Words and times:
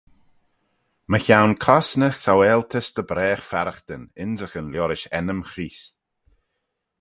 Mychione 1.11 1.57
cosney 1.63 2.13
saualtys 2.23 2.87
dy 2.95 3.03
bragh 3.09 3.45
farraghtyn 3.49 4.03
ynrican 4.23 4.67
liorish 4.71 5.07
ennym 5.17 5.41
Chreest. 5.49 5.93